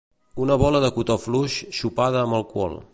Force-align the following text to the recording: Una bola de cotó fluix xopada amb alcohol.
Una 0.45 0.55
bola 0.61 0.81
de 0.85 0.89
cotó 0.95 1.19
fluix 1.27 1.59
xopada 1.81 2.25
amb 2.27 2.41
alcohol. 2.43 2.79